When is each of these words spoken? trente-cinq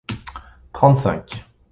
trente-cinq 0.73 1.29